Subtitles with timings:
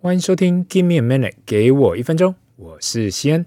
[0.00, 2.32] 欢迎收听 Give me a minute，给我一分钟。
[2.54, 3.44] 我是西恩。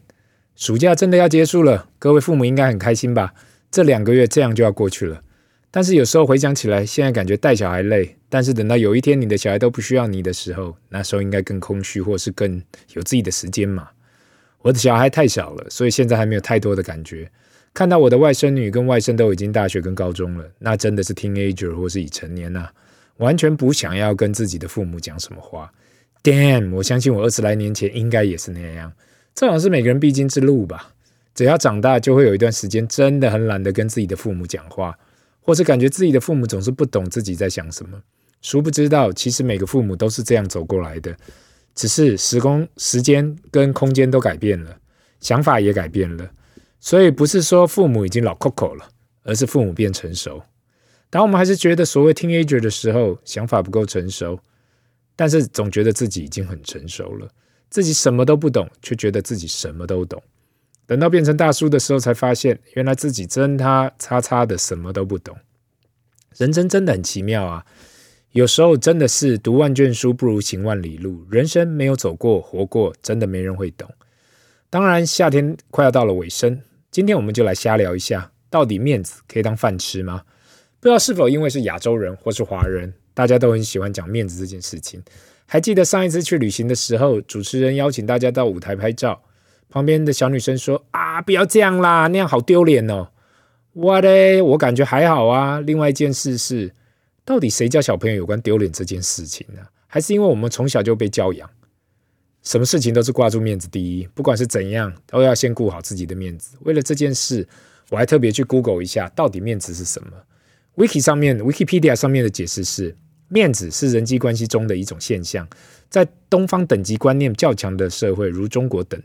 [0.54, 3.34] 暑假真的要结束了，各位父母应该很开心吧？
[3.72, 5.24] 这两个月这样就要过去了。
[5.72, 12.62] 但是有时候回想起来，现在感觉带小孩累，但是等到有一天你的小孩都不需要你的时候，那时候应该更空虚，或是更
[12.96, 13.88] 有自己的时间嘛。
[14.62, 17.32] 我的小孩太小了，所以现在还没有太多的感觉。
[17.74, 22.74] 看到我的外甥女跟外甥都已经大学跟高中了，那真的是 teenager 或是已成年呐、啊，
[23.20, 25.72] 完全不想要跟自己的父母讲什么话。
[26.24, 26.76] Damn！
[26.76, 28.94] 我相信我二十来年前应该也是那样。
[29.34, 30.94] 这好像是每个人必经之路吧。
[31.34, 34.98] 只要长大，就会有一段时间真的很懒得跟自己的父母讲话，
[35.42, 38.02] 或是感觉自己的父母总是不懂自己在想什么。
[38.42, 41.16] 殊不知道，其实每个父母都是这样走过来的，
[41.74, 44.78] 只是时空、时间跟空间都改变了，
[45.20, 46.30] 想法也改变了。
[46.80, 48.90] 所以不是说父母已经老 Coco 了，
[49.24, 50.44] 而是父母变成熟。
[51.10, 54.40] 当我们还是觉得所谓 teenager 的时候，想法不够成熟。
[55.22, 57.30] 但是总觉得自己已经很成熟了，
[57.70, 60.20] 自己什么都不懂，却觉得自己什么都懂。
[60.88, 65.38] 等到变成大叔的时候，才发现原来自己真他叉叉的什么都不懂。
[66.38, 67.64] 人生真的很奇妙啊！
[68.32, 71.24] 有时候真的是读万卷书不如行万里路。
[71.30, 73.88] 人生没有走过、活过，真的没人会懂。
[74.72, 80.24] 当然，夏天快要到了尾声，今天我们就来瞎聊一下，到底面子可以当饭吃吗？
[80.80, 82.92] 不知道是否因为是亚洲人或是华人。
[83.14, 85.02] 大家都很喜欢讲面子这件事情。
[85.46, 89.22] 还记得上一次去旅行的时候，主持人邀请大家到舞台拍照，
[89.70, 93.10] 旁边的小女生说：“啊，不要这样啦，那样好丢脸哦。”
[93.74, 95.60] 我嘞，我感觉还好啊。
[95.60, 96.74] 另外一件事是，
[97.24, 99.62] 到底谁教小朋友有关丢脸这件事情呢？
[99.88, 101.50] 还是因为我们从小就被教养，
[102.44, 106.58] 什么事情都是挂住面子第一，不管是怎样，都要先顾好自己的面子。
[106.62, 107.48] 为了这件事，
[107.90, 110.12] 我还特别去 Google 一下，到底面子是什么。
[110.82, 112.96] Wiki 上面，Wikipedia 上面的解释是：
[113.28, 115.48] 面子是人际关系中的一种现象，
[115.92, 119.00] 在东方等级观念较强的社会，如中国等，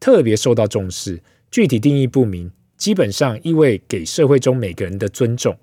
[0.00, 1.22] 特别受到重视。
[1.48, 5.56] 具体定义不明，基本上意味给社会中每个人的尊重。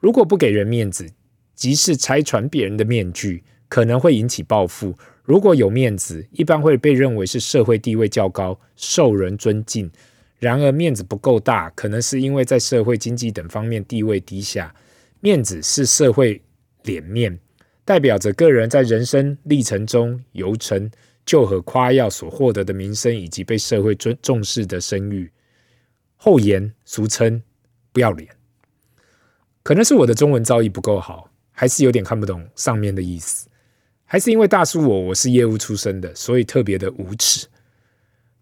[0.00, 1.08] 如果不给人面子，
[1.54, 4.92] 即是拆穿别人的面具，可能会引起报复。
[5.22, 9.88] 如果有面子，一般会被认为是社会地位较高，受人尊敬。
[10.40, 14.74] 然而面子不够大，可能是因为在社会经济等方面地位低下。
[15.24, 16.42] 面子是社会
[16.82, 17.38] 脸面，
[17.84, 20.90] 代表着个人在人生历程中由成
[21.24, 25.30] 就和夸耀所获得的名声，以及被社会尊重视的声誉。
[26.16, 27.40] 厚颜俗称
[27.92, 28.34] 不要脸，
[29.62, 33.46] 可能是我的中文造诣不够好，还是有点看不懂上面的意思，
[34.04, 37.46] 还是因为大叔我我是业务出身的，所以特别的无耻。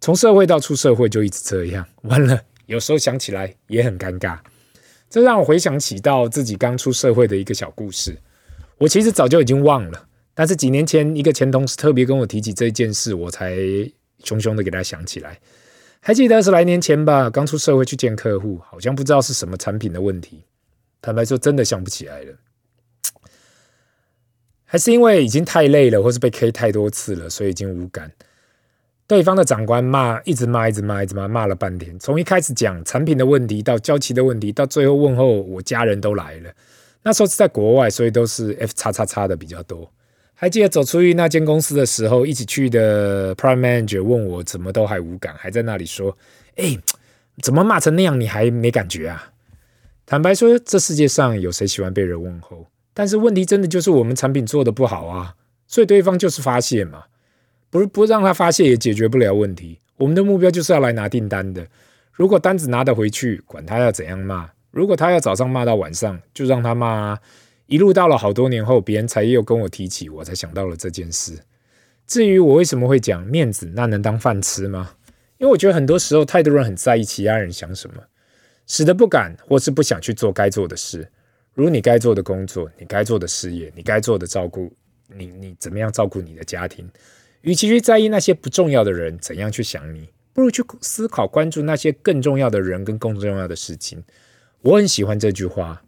[0.00, 4.38] 从社会到出社会就一直这样，完了，有时候想起来也很尴尬。
[5.10, 8.16] 这让我回想起到自己刚出社会的一个小故事。
[8.78, 13.56] 我其实早就已经忘了，但是几年前一个前同事特别跟我提起这件事，我才
[14.22, 15.38] 熊熊的给他想起来。
[16.00, 20.44] 还记得二十来年前吧，刚出社会去见客户，好像不知道是什么产品的问题。
[21.02, 22.34] 坦白说，真的想不起来了，
[24.64, 28.10] 还是因为已经太累了，或是被 K 太多次了，所以已经无感。
[29.10, 31.98] 对方的长官骂，一直骂，一直骂，一直骂，骂了半天。
[31.98, 36.50] 从一开始讲产品的问题，到交期的问题，到最后问候我家人都来了。
[37.02, 39.90] 那时候是在国外，所以都是 F 叉叉叉的比较多。
[40.32, 46.16] 还记得走出去那间公司的时候，一起去的 Prime Manager 问我怎么都还无感，还在那里说
[46.54, 46.78] ：“哎，
[47.42, 49.32] 怎么骂成那样你还没感觉啊？”
[50.06, 52.64] 坦白说，这世界上有谁喜欢被人问候？
[52.94, 55.34] 但是问题真的就是我们产品做得不好啊，
[55.66, 57.02] 所以对方就是发泄嘛。
[57.70, 59.78] 不是不让他发泄也解决不了问题。
[59.96, 61.66] 我们的目标就是要来拿订单的。
[62.12, 64.50] 如果单子拿得回去，管他要怎样骂。
[64.70, 67.20] 如果他要早上骂到晚上，就让他骂啊。
[67.66, 71.38] 一路到了好多年后，别人才又跟我提起，我才想到了这件事。
[72.06, 74.96] 至于我为什么会讲面子，那能当饭吃吗？
[75.38, 78.02] 因为我觉得很多时候太多人很在意其他人想什么，
[78.66, 81.08] 使得不敢或是不想去做该做的事。
[81.54, 84.72] 如你该做的工作，你该做的事业，你该做的照顾，
[85.08, 86.88] 你你怎么样照顾你的家庭？
[87.42, 94.02] 与其去在意那些不重要的人怎样去想你，不如去思考关注那些更重要的人跟更重要的事情。
[94.62, 95.82] 我很喜欢这句话：，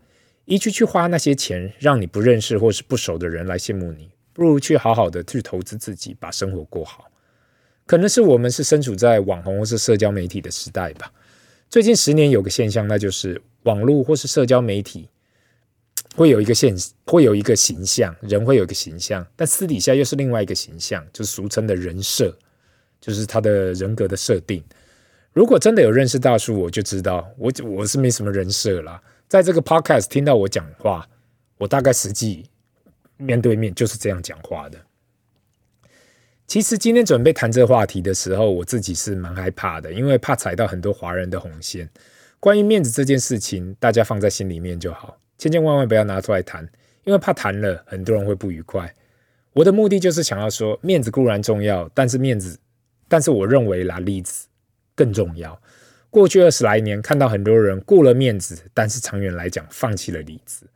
[0.47, 7.11] 与其去花那些钱让你不认识或是不熟的人来羡慕你，不如去好好的去投资自己，把生活过好。
[7.85, 11.13] 可能是我们是身处在网红或是社交媒体的时代吧。
[11.69, 15.09] 最近十年有个现象，那就是网络或是社交媒体。
[16.15, 16.75] 会有一个现，
[17.07, 22.37] 会有一个形象，人会有一个形象，但私底下又是另外一个形象，就是俗称的人设，
[23.01, 24.63] 就是他的人格的设定。
[25.33, 29.03] 如果真的有认识大叔，我就知道，我我是没什么人设啦。
[29.29, 31.09] 在这个 podcast 听到我讲话，
[31.57, 32.45] 我大概实际
[33.17, 34.79] 面对面就是这样讲话的。
[36.47, 41.89] 其实今天准备谈这个话题的时候，我自己是蛮害怕的，因为怕踩到很多华人的红线。
[42.39, 46.69] 关于面子这件事情，大家放在心里面就好，千千万万不要拿出来谈，
[47.05, 48.95] 因为怕谈了很多人会不愉快。
[49.53, 52.59] 我的目的就是想要说，面子固然重要，但是面子，
[53.09, 54.47] 但是我认为啦，里子
[54.95, 55.61] 更重要。
[56.09, 60.67] 过去二十来年，看到很多人顾了面子，但是长远来讲，放弃了里子。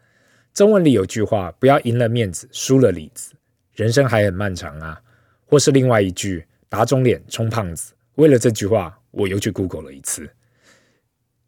[0.53, 3.35] 中文里有句话：不要赢了面子，输了里子。
[3.75, 5.01] 人生还很漫长啊。
[5.45, 7.93] 或是另外一句：打肿脸充胖子。
[8.17, 10.29] 为了这句话，我又去 Google 了一次。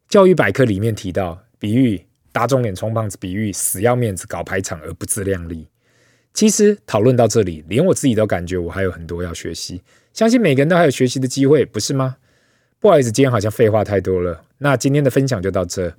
[0.08, 2.06] 教育百科里面提到，比喻
[2.38, 5.66] 打肿脸充胖子，比喻死要面子搞排场而不自量力。
[6.32, 9.82] 其实讨论到这里，连我自己都感觉我还有很多要学习。
[10.12, 12.14] 相信每个人都还有学习的机会，不是吗？
[12.78, 14.44] 不好意思，今天好像废话太多了。
[14.58, 15.92] 那今天的分享就到这，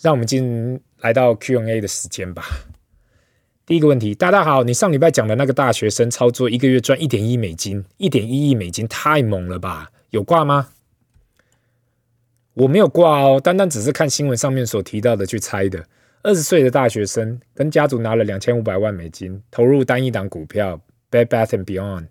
[0.00, 2.42] 让我们进来到 Q&A 的时间吧。
[3.64, 9.92] 第一个问题，大家好，你上礼拜讲的那个大学生操作一个月赚一点一美金，一点一亿美金，太猛了吧？
[10.10, 10.66] 有挂吗？
[12.56, 15.84] 我没有挂哦，单单只是看新闻上面所提到的去猜的。
[16.22, 20.80] 二十岁的大学生跟家族拿了两千五百万美金，投入单一档股票
[21.10, 22.06] Bed Bath and Beyond。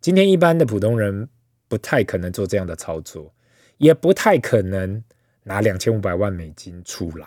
[0.00, 1.28] 今天一般的普通人
[1.68, 3.32] 不太可能做这样的操作，
[3.78, 5.04] 也不太可能
[5.44, 7.24] 拿两千五百万美金出来，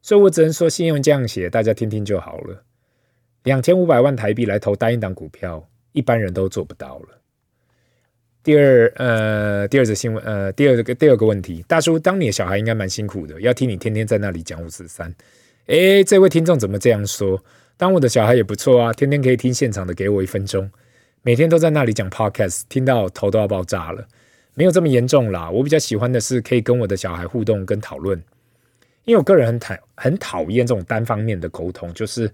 [0.00, 2.62] 所以我只能说新闻这样写，大家听听就好了。
[3.42, 7.19] 两千五百万台币来投单一档股票，一般人都做不到了。
[8.42, 15.14] 第二，呃，第二则新闻，呃，第二个第二个问题，大叔，当你的小孩应该蛮辛苦的，要听你天天在那里讲五四三。
[15.66, 17.42] 诶，这位听众怎么这样说？
[17.76, 20.70] 当我的小孩也不错啊，天天可以听现场的，给我一分钟，
[21.20, 24.08] 每天都在那里讲 podcast，听到头都要爆炸了。
[24.54, 28.18] 没有这么严重啦，我比较喜欢的是可以跟我的小孩互动跟讨论，
[29.04, 32.30] 因为我个人很讨很讨厌这种单方面的沟通，就是。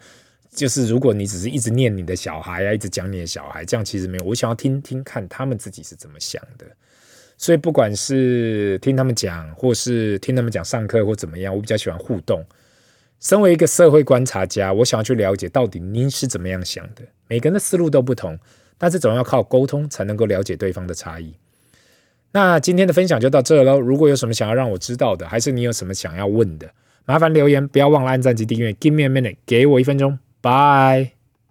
[0.57, 4.25] 就是如果你只是一直念你的小孩啊，一直讲你的小孩，这样其实没有。
[4.25, 6.67] 我想要听听看他们自己是怎么想的。
[7.37, 12.43] 所以不管是听他们讲，或是听他们讲上课或怎么样，我比较喜欢互动。
[13.21, 17.03] 身为一个社会观察家，我想要去了解到底您是怎么样想的。
[17.29, 18.39] 每个人的思路都不同，
[18.79, 21.35] 但是总要靠沟通才能够了解对方的差异。
[22.33, 23.79] 那今天的分享就到这喽。
[23.79, 26.71] 如果有什么想要让我知道的，还是你有什么想要问的，
[27.05, 28.73] 麻烦留言，不要忘了按赞及订阅。
[28.73, 30.19] Give me a minute，给我一分钟。
[30.47, 31.16] 拜。